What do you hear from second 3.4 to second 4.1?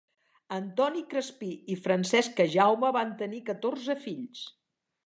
catorze